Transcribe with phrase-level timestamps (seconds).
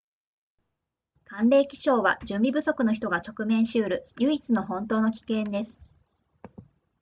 [1.27, 5.79] 寒冷気象は準備不足の人が直面しうる唯一の本当の危険です